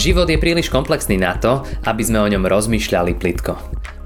[0.00, 3.52] Život je príliš komplexný na to, aby sme o ňom rozmýšľali plitko.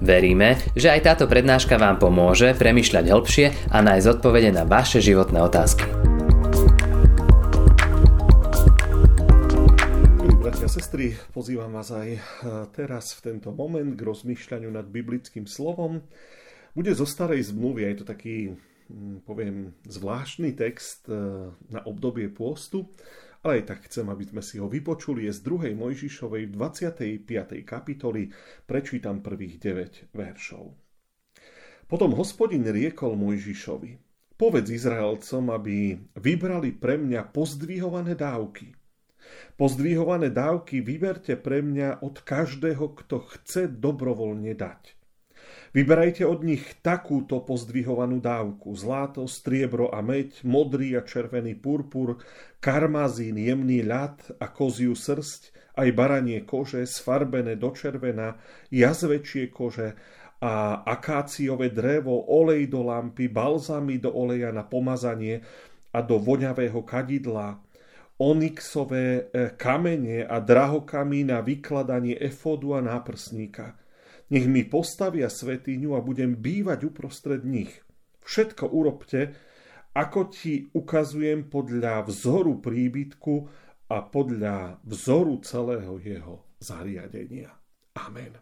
[0.03, 5.39] Veríme, že aj táto prednáška vám pomôže premyšľať hĺbšie a nájsť odpovede na vaše životné
[5.39, 5.87] otázky.
[10.43, 12.21] Bratia sestry, pozývam vás aj eh,
[12.75, 16.03] teraz v tento moment k rozmýšľaniu nad biblickým slovom.
[16.75, 18.59] Bude zo starej zmluvy, je to taký,
[18.91, 22.91] hm, poviem, zvláštny text eh, na obdobie pôstu,
[23.45, 25.29] ale aj tak chcem, aby sme si ho vypočuli.
[25.29, 25.77] Je z 2.
[25.77, 27.29] Mojžišovej 25.
[27.69, 28.33] kapitoly.
[28.65, 30.73] Prečítam prvých 9 veršov.
[31.85, 34.01] Potom hospodin riekol Mojžišovi.
[34.41, 38.73] Povedz Izraelcom, aby vybrali pre mňa pozdvihované dávky.
[39.61, 45.04] Pozdvihované dávky vyberte pre mňa od každého, kto chce dobrovoľne dať.
[45.75, 48.79] Vyberajte od nich takúto pozdvihovanú dávku.
[48.79, 52.23] Zlato, striebro a meď, modrý a červený purpur,
[52.63, 58.39] karmazín, jemný ľad a koziu srst, aj baranie kože, sfarbené do červena,
[58.71, 59.99] jazvečie kože
[60.39, 65.43] a akáciové drevo, olej do lampy, balzamy do oleja na pomazanie
[65.91, 67.59] a do voňavého kadidla,
[68.23, 73.75] onyxové eh, kamene a drahokamy na vykladanie efodu a náprsníka–
[74.35, 77.71] nech mi postavia svetiňu a budem bývať uprostred nich.
[78.27, 79.31] Všetko urobte,
[79.95, 83.35] ako ti ukazujem podľa vzoru príbytku
[83.95, 87.55] a podľa vzoru celého jeho zariadenia.
[87.95, 88.35] Amen.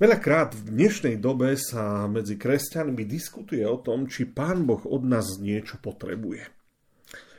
[0.00, 5.36] Veľakrát v dnešnej dobe sa medzi kresťanmi diskutuje o tom, či Pán Boh od nás
[5.36, 6.48] niečo potrebuje.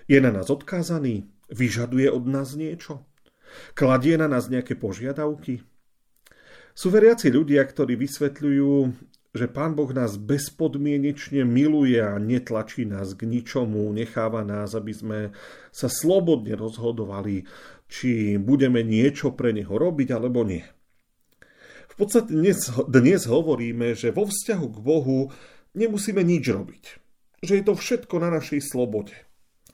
[0.05, 1.25] Je na nás odkázaný?
[1.49, 3.09] Vyžaduje od nás niečo?
[3.73, 5.65] Kladie na nás nejaké požiadavky?
[6.79, 8.71] Sú veriaci ľudia, ktorí vysvetľujú,
[9.35, 15.19] že Pán Boh nás bezpodmienečne miluje a netlačí nás k ničomu, necháva nás, aby sme
[15.75, 17.43] sa slobodne rozhodovali,
[17.91, 20.63] či budeme niečo pre Neho robiť alebo nie.
[21.91, 25.35] V podstate dnes, dnes hovoríme, že vo vzťahu k Bohu
[25.75, 26.83] nemusíme nič robiť.
[27.43, 29.19] Že je to všetko na našej slobode.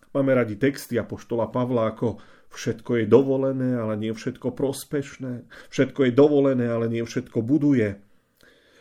[0.10, 2.18] Máme radi texty Apoštola Pavla ako
[2.56, 5.44] Všetko je dovolené, ale nie všetko prospešné.
[5.68, 8.00] Všetko je dovolené, ale nie všetko buduje.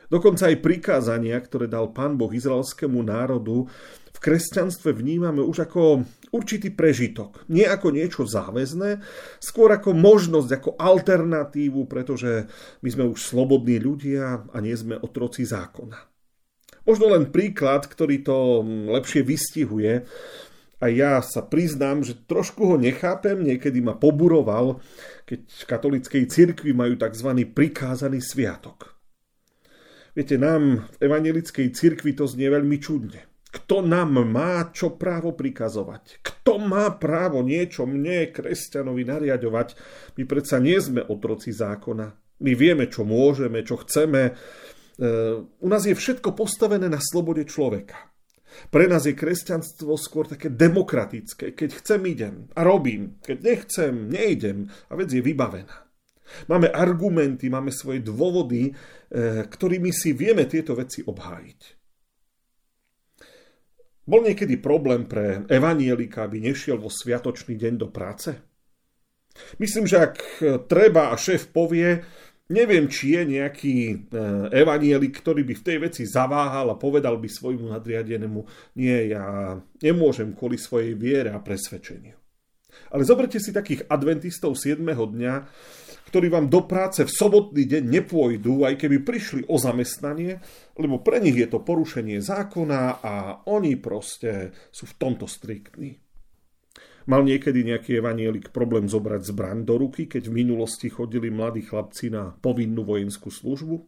[0.07, 3.67] Dokonca aj prikázania, ktoré dal pán Boh izraelskému národu,
[4.15, 7.43] v kresťanstve vnímame už ako určitý prežitok.
[7.51, 9.03] Nie ako niečo záväzné,
[9.43, 12.47] skôr ako možnosť, ako alternatívu, pretože
[12.79, 16.15] my sme už slobodní ľudia a nie sme otroci zákona.
[16.85, 18.61] Možno len príklad, ktorý to
[18.93, 20.05] lepšie vystihuje,
[20.83, 24.83] a ja sa priznám, že trošku ho nechápem, niekedy ma poburoval,
[25.25, 27.31] keď v katolickej cirkvi majú tzv.
[27.55, 28.95] prikázaný sviatok.
[30.15, 33.27] Viete, nám v evangelickej cirkvi to znie veľmi čudne.
[33.55, 36.23] Kto nám má čo právo prikazovať?
[36.23, 39.69] Kto má právo niečo mne, kresťanovi, nariadovať?
[40.19, 42.07] My predsa nie sme otroci zákona.
[42.43, 44.23] My vieme, čo môžeme, čo chceme.
[44.27, 44.33] E,
[45.39, 48.14] u nás je všetko postavené na slobode človeka.
[48.71, 51.55] Pre nás je kresťanstvo skôr také demokratické.
[51.55, 53.19] Keď chcem, idem a robím.
[53.23, 55.85] Keď nechcem, neidem a vec je vybavená.
[56.49, 61.61] Máme argumenty, máme svoje dôvody, eh, ktorými si vieme tieto veci obhájiť.
[64.05, 68.37] Bol niekedy problém pre evanielika, aby nešiel vo sviatočný deň do práce?
[69.57, 70.17] Myslím, že ak
[70.69, 72.05] treba a šéf povie,
[72.45, 73.97] Neviem, či je nejaký e,
[74.53, 78.41] evanielik, ktorý by v tej veci zaváhal a povedal by svojmu nadriadenému,
[78.77, 82.13] nie, ja nemôžem kvôli svojej viere a presvedčeniu.
[82.93, 84.77] Ale zoberte si takých adventistov 7.
[84.85, 85.35] dňa,
[86.13, 90.37] ktorí vám do práce v sobotný deň nepôjdu, aj keby prišli o zamestnanie,
[90.77, 93.15] lebo pre nich je to porušenie zákona a
[93.49, 96.04] oni proste sú v tomto striktní.
[97.05, 102.09] Mal niekedy nejaký evanielik problém zobrať zbraň do ruky, keď v minulosti chodili mladí chlapci
[102.09, 103.85] na povinnú vojenskú službu?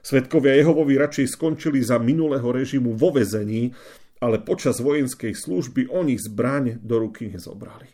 [0.00, 3.72] Svetkovia Jehovovi radšej skončili za minulého režimu vo vezení,
[4.20, 7.88] ale počas vojenskej služby oni zbraň do ruky nezobrali.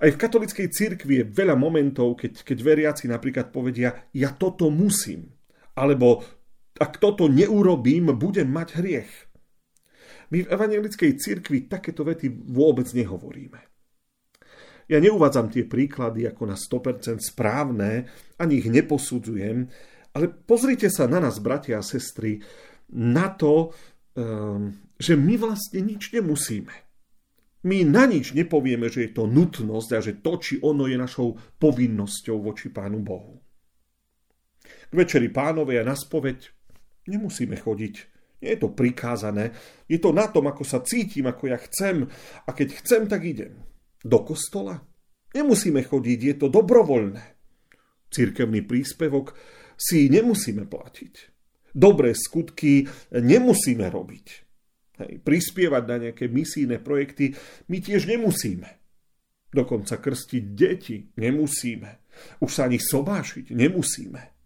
[0.00, 5.28] Aj v katolickej cirkvi je veľa momentov, keď, keď veriaci napríklad povedia, ja toto musím,
[5.76, 6.24] alebo
[6.80, 9.12] ak toto neurobím, budem mať hriech.
[10.30, 13.60] My v evangelickej cirkvi takéto vety vôbec nehovoríme.
[14.90, 18.10] Ja neuvádzam tie príklady ako na 100% správne,
[18.42, 19.70] ani ich neposudzujem,
[20.10, 22.42] ale pozrite sa na nás, bratia a sestry,
[22.90, 23.70] na to,
[24.18, 26.74] ehm, že my vlastne nič nemusíme.
[27.60, 31.38] My na nič nepovieme, že je to nutnosť a že to, či ono je našou
[31.60, 33.38] povinnosťou voči Pánu Bohu.
[34.90, 36.50] K večeri pánovej a na spoveď
[37.06, 37.94] nemusíme chodiť.
[38.40, 39.52] Nie je to prikázané,
[39.84, 42.08] je to na tom, ako sa cítim, ako ja chcem
[42.44, 43.60] a keď chcem, tak idem.
[44.00, 44.80] Do kostola?
[45.36, 47.24] Nemusíme chodiť, je to dobrovoľné.
[48.10, 49.36] Cirkevný príspevok
[49.76, 51.14] si nemusíme platiť.
[51.70, 54.26] Dobré skutky nemusíme robiť.
[55.00, 57.32] Hej, prispievať na nejaké misijné projekty
[57.70, 58.68] my tiež nemusíme.
[59.50, 61.90] Dokonca krstiť deti nemusíme.
[62.42, 64.39] Už sa ani sobášiť nemusíme.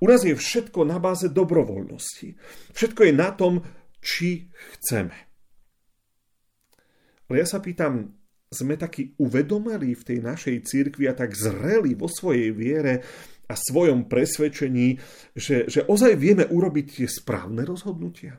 [0.00, 2.36] U nás je všetko na báze dobrovoľnosti.
[2.72, 3.64] Všetko je na tom,
[4.02, 4.46] či
[4.78, 5.16] chceme.
[7.26, 8.14] Ale ja sa pýtam,
[8.46, 13.02] sme takí uvedomelí v tej našej cirkvi a tak zreli vo svojej viere
[13.50, 14.98] a svojom presvedčení,
[15.34, 18.38] že, že ozaj vieme urobiť tie správne rozhodnutia?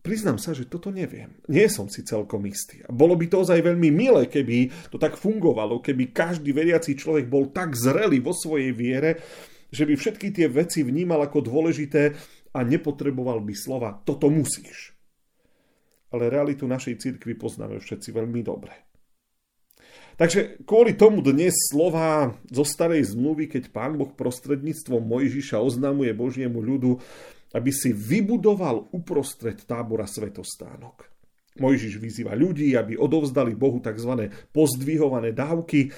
[0.00, 1.36] Priznám sa, že toto neviem.
[1.52, 2.80] Nie som si celkom istý.
[2.88, 7.28] A bolo by to ozaj veľmi milé, keby to tak fungovalo, keby každý veriaci človek
[7.28, 9.20] bol tak zrelý vo svojej viere,
[9.68, 12.16] že by všetky tie veci vnímal ako dôležité
[12.56, 14.96] a nepotreboval by slova toto musíš.
[16.10, 18.90] Ale realitu našej cirkvi poznáme všetci veľmi dobre.
[20.18, 26.60] Takže kvôli tomu dnes slova zo starej zmluvy, keď pán Boh prostredníctvom Mojžiša oznamuje Božiemu
[26.60, 27.00] ľudu,
[27.54, 31.10] aby si vybudoval uprostred tábora svetostánok.
[31.58, 34.30] Mojžiš vyzýva ľudí, aby odovzdali Bohu tzv.
[34.54, 35.90] pozdvihované dávky.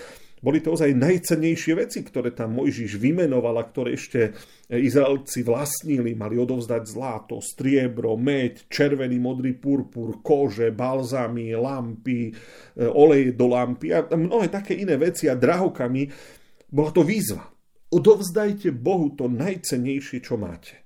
[0.42, 4.34] Boli to ozaj najcennejšie veci, ktoré tam Mojžiš vymenoval a ktoré ešte
[4.66, 6.18] Izraelci vlastnili.
[6.18, 12.34] Mali odovzdať zlato, striebro, meď, červený, modrý purpur, kože, balzamy, lampy,
[12.74, 16.10] olej do lampy a mnohé také iné veci a drahokami.
[16.66, 17.46] Bola to výzva.
[17.94, 20.81] Odovzdajte Bohu to najcennejšie, čo máte.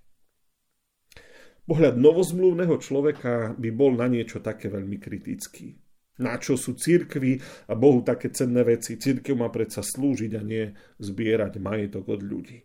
[1.66, 5.74] Pohľad novozmluvného človeka by bol na niečo také veľmi kritický.
[6.22, 8.96] Na čo sú církvy a Bohu také cenné veci?
[8.96, 10.70] Církev má predsa slúžiť a nie
[11.02, 12.62] zbierať majetok od ľudí.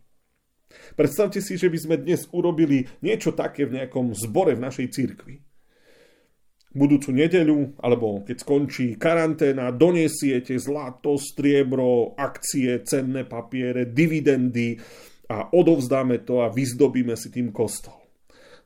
[0.95, 5.36] Predstavte si, že by sme dnes urobili niečo také v nejakom zbore v našej církvi.
[6.71, 14.80] Budúcu nedeľu, alebo keď skončí karanténa, donesiete zlato, striebro, akcie, cenné papiere, dividendy
[15.27, 18.00] a odovzdáme to a vyzdobíme si tým kostol.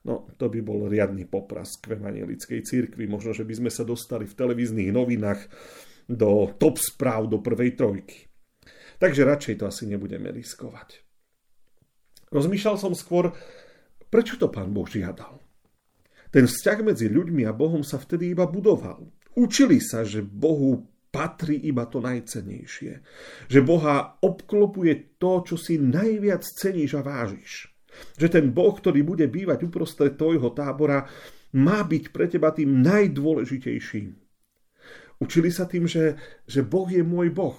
[0.06, 3.10] No, to by bol riadny poprask v evangelickej církvi.
[3.10, 5.50] Možno, že by sme sa dostali v televíznych novinách
[6.06, 8.30] do top správ, do prvej trojky.
[9.02, 11.02] Takže radšej to asi nebudeme riskovať.
[12.30, 13.34] Rozmýšľal som skôr,
[14.14, 15.42] prečo to pán Boh žiadal.
[16.30, 19.10] Ten vzťah medzi ľuďmi a Bohom sa vtedy iba budoval.
[19.36, 22.94] Učili sa, že Bohu patrí iba to najcenejšie.
[23.48, 27.75] Že Boha obklopuje to, čo si najviac ceníš a vážiš.
[28.16, 31.08] Že ten Boh, ktorý bude bývať uprostred tvojho tábora,
[31.56, 34.08] má byť pre teba tým najdôležitejším.
[35.24, 37.56] Učili sa tým, že, že Boh je môj Boh.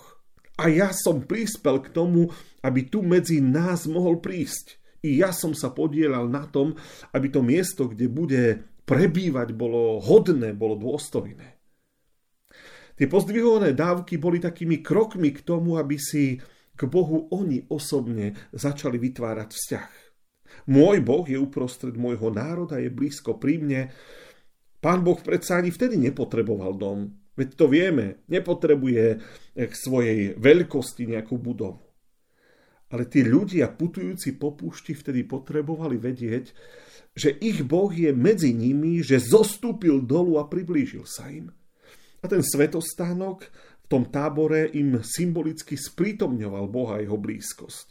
[0.56, 2.32] A ja som prispel k tomu,
[2.64, 4.80] aby tu medzi nás mohol prísť.
[5.04, 6.76] I ja som sa podielal na tom,
[7.12, 11.56] aby to miesto, kde bude prebývať, bolo hodné, bolo dôstojné.
[12.96, 16.40] Tie pozdvihované dávky boli takými krokmi k tomu, aby si
[16.72, 19.90] k Bohu oni osobne začali vytvárať vzťah.
[20.64, 23.82] Môj Boh je uprostred môjho národa, je blízko pri mne.
[24.80, 27.12] Pán Boh predsa ani vtedy nepotreboval dom.
[27.36, 29.04] Veď to vieme, nepotrebuje
[29.52, 31.84] k svojej veľkosti nejakú budovu.
[32.88, 36.54] Ale tí ľudia putujúci po púšti vtedy potrebovali vedieť,
[37.16, 41.52] že ich Boh je medzi nimi, že zostúpil dolu a priblížil sa im.
[42.20, 43.48] A ten svetostánok
[43.84, 47.86] v tom tábore im symbolicky sprítomňoval Boha jeho blízkosť.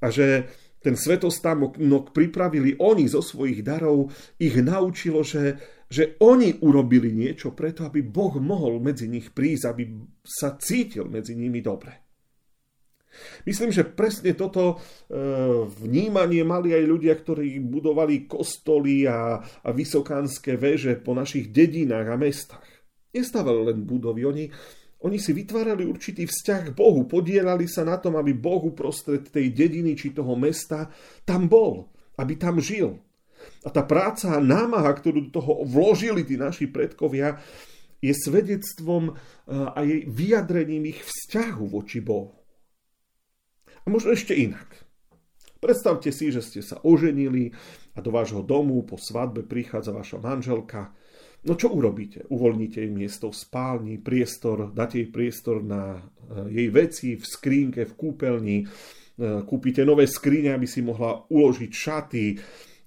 [0.00, 0.48] A že
[0.78, 1.78] ten svetostánok
[2.14, 5.58] pripravili oni zo svojich darov, ich naučilo, že,
[5.90, 9.82] že oni urobili niečo preto, aby Boh mohol medzi nich prísť, aby
[10.22, 12.08] sa cítil medzi nimi dobre.
[13.48, 15.16] Myslím, že presne toto e,
[15.82, 22.16] vnímanie mali aj ľudia, ktorí budovali kostoly a, a vysokánske veže po našich dedinách a
[22.20, 22.68] mestách.
[23.10, 24.44] Nestávali len budovy, oni
[24.98, 29.54] oni si vytvárali určitý vzťah k Bohu, podielali sa na tom, aby Bohu prostred tej
[29.54, 30.90] dediny či toho mesta
[31.22, 31.86] tam bol,
[32.18, 32.98] aby tam žil.
[33.62, 37.38] A tá práca a námaha, ktorú do toho vložili tí naši predkovia,
[38.02, 39.14] je svedectvom
[39.50, 42.34] a jej vyjadrením ich vzťahu voči Bohu.
[43.82, 44.66] A možno ešte inak.
[45.58, 47.50] Predstavte si, že ste sa oženili
[47.94, 50.94] a do vášho domu po svadbe prichádza vaša manželka
[51.46, 52.26] No čo urobíte?
[52.26, 57.86] Uvoľníte jej miesto v spálni, priestor, dáte jej priestor na eh, jej veci v skrínke,
[57.86, 58.66] v kúpeľni, eh,
[59.46, 62.38] kúpite nové skrine, aby si mohla uložiť šaty, eh,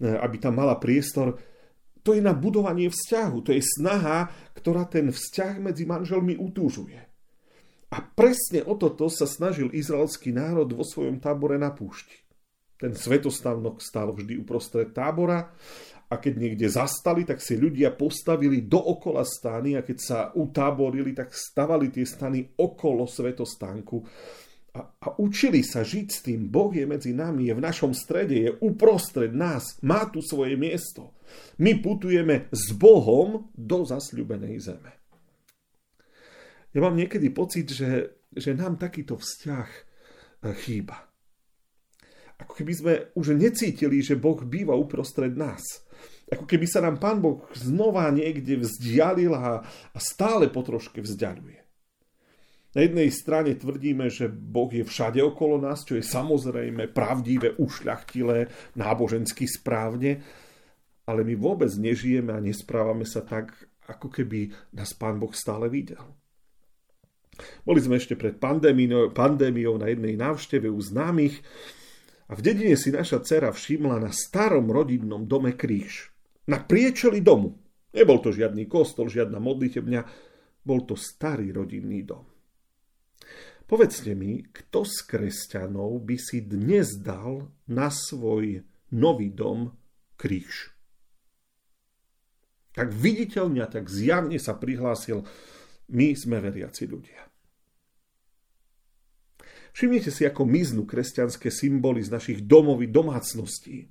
[0.04, 1.40] aby tam mala priestor.
[2.02, 4.28] To je na budovanie vzťahu, to je snaha,
[4.58, 6.98] ktorá ten vzťah medzi manželmi utúžuje.
[7.92, 12.16] A presne o toto sa snažil izraelský národ vo svojom tábore na púšti.
[12.80, 15.54] Ten svetostavnok stal vždy uprostred tábora
[16.12, 21.32] a keď niekde zastali, tak si ľudia postavili dookola stany a keď sa utáborili, tak
[21.32, 24.04] stavali tie stany okolo svetostánku
[24.76, 26.52] a, a učili sa žiť s tým.
[26.52, 31.16] Boh je medzi nami, je v našom strede, je uprostred nás, má tu svoje miesto.
[31.64, 34.92] My putujeme s Bohom do zasľubenej zeme.
[36.72, 39.82] Ja mám niekedy pocit, že, že nám takýto vzťah e,
[40.60, 41.08] chýba.
[42.40, 45.84] Ako keby sme už necítili, že Boh býva uprostred nás
[46.32, 51.60] ako keby sa nám Pán Boh znova niekde vzdialil a, a stále po troške vzdialuje.
[52.72, 58.48] Na jednej strane tvrdíme, že Boh je všade okolo nás, čo je samozrejme pravdivé, ušľachtilé,
[58.80, 60.24] nábožensky správne,
[61.04, 63.52] ale my vôbec nežijeme a nesprávame sa tak,
[63.92, 66.00] ako keby nás Pán Boh stále videl.
[67.68, 71.44] Boli sme ešte pred pandémiou, pandémiou na jednej návšteve u známych
[72.32, 76.12] a v dedine si naša dcera všimla na starom rodinnom dome kríž
[76.48, 77.58] na priečeli domu.
[77.92, 80.02] Nebol to žiadny kostol, žiadna modlitebňa,
[80.64, 82.26] bol to starý rodinný dom.
[83.68, 89.72] Povedzte mi, kto z kresťanov by si dnes dal na svoj nový dom
[90.20, 90.76] kríž?
[92.72, 95.24] Tak viditeľne a tak zjavne sa prihlásil,
[95.92, 97.32] my sme veriaci ľudia.
[99.72, 103.88] Všimnite si, ako miznú kresťanské symboly z našich domov domácností.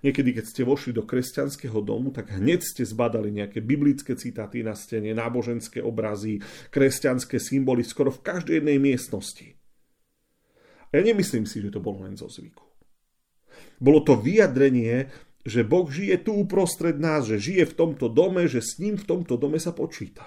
[0.00, 4.72] Niekedy, keď ste vošli do kresťanského domu, tak hneď ste zbadali nejaké biblické citáty na
[4.72, 6.40] stene, náboženské obrazy,
[6.72, 9.60] kresťanské symboly skoro v každej jednej miestnosti.
[10.90, 12.64] A ja nemyslím si, že to bolo len zo zvyku.
[13.76, 15.12] Bolo to vyjadrenie,
[15.44, 19.04] že Boh žije tu uprostred nás, že žije v tomto dome, že s ním v
[19.04, 20.24] tomto dome sa počíta.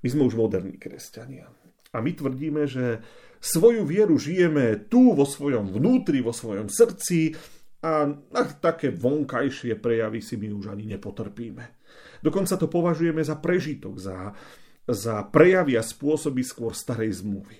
[0.00, 1.52] My sme už moderní kresťania.
[1.92, 3.04] A my tvrdíme, že
[3.40, 7.34] svoju vieru žijeme tu vo svojom vnútri, vo svojom srdci
[7.80, 11.80] a na také vonkajšie prejavy si my už ani nepotrpíme.
[12.20, 14.36] Dokonca to považujeme za prežitok, za,
[14.84, 17.56] za prejavy a spôsoby skôr starej zmluvy.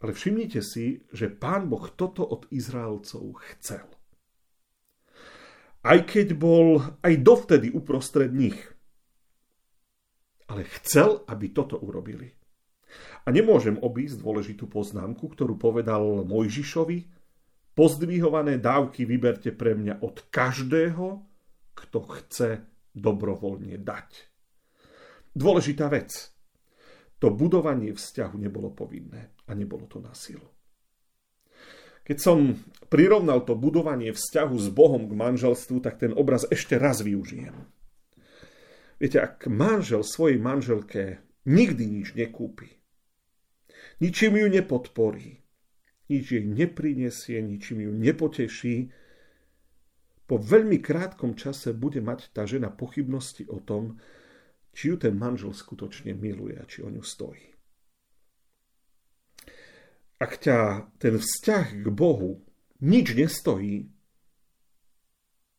[0.00, 3.84] Ale všimnite si, že pán Boh toto od Izraelcov chcel.
[5.84, 8.58] Aj keď bol aj dovtedy uprostred nich.
[10.48, 12.32] Ale chcel, aby toto urobili.
[13.26, 16.98] A nemôžem obísť dôležitú poznámku, ktorú povedal Mojžišovi.
[17.76, 21.06] Pozdvihované dávky vyberte pre mňa od každého,
[21.76, 22.48] kto chce
[22.96, 24.10] dobrovoľne dať.
[25.36, 26.32] Dôležitá vec.
[27.20, 30.48] To budovanie vzťahu nebolo povinné a nebolo to na silu.
[32.06, 32.54] Keď som
[32.86, 37.66] prirovnal to budovanie vzťahu s Bohom k manželstvu, tak ten obraz ešte raz využijem.
[38.96, 42.78] Viete, ak manžel svojej manželke nikdy nič nekúpi,
[44.00, 45.42] ničím ju nepodporí,
[46.06, 48.94] nič jej neprinesie, ničím ju nepoteší.
[50.26, 53.98] Po veľmi krátkom čase bude mať tá žena pochybnosti o tom,
[54.76, 57.56] či ju ten manžel skutočne miluje a či o ňu stojí.
[60.16, 62.40] Ak ťa ten vzťah k Bohu
[62.80, 63.92] nič nestojí,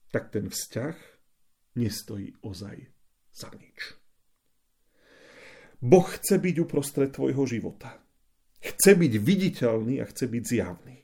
[0.09, 0.97] tak ten vzťah
[1.77, 2.77] nestojí ozaj
[3.33, 3.93] za nič.
[5.77, 8.01] Boh chce byť uprostred tvojho života.
[8.57, 10.97] Chce byť viditeľný a chce byť zjavný.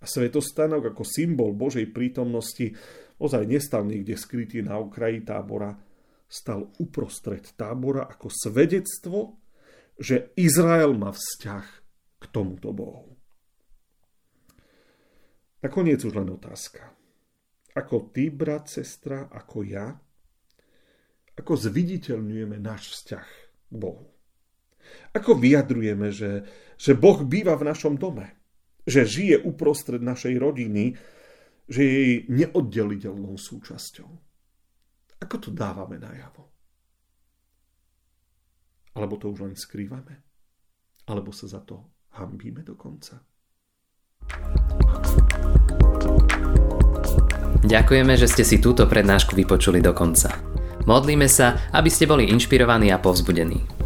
[0.00, 2.70] A svetostanok ako symbol Božej prítomnosti
[3.18, 5.74] ozaj nestal niekde skrytý na okraji tábora,
[6.28, 9.40] stal uprostred tábora ako svedectvo,
[9.96, 11.66] že Izrael má vzťah
[12.20, 13.16] k tomuto Bohu.
[15.64, 16.92] Nakoniec už len otázka.
[17.74, 19.96] Ako ty, brat, sestra, ako ja,
[21.36, 23.28] ako zviditeľňujeme náš vzťah
[23.68, 24.15] k Bohu.
[25.14, 26.44] Ako vyjadrujeme, že,
[26.76, 28.36] že Boh býva v našom dome,
[28.86, 30.94] že žije uprostred našej rodiny,
[31.66, 34.10] že je jej neoddeliteľnou súčasťou.
[35.22, 36.46] Ako to dávame najavo?
[38.96, 40.22] Alebo to už len skrývame?
[41.10, 41.84] Alebo sa za to
[42.16, 43.20] hambíme dokonca?
[47.66, 50.32] Ďakujeme, že ste si túto prednášku vypočuli do konca.
[50.86, 53.85] Modlíme sa, aby ste boli inšpirovaní a povzbudení.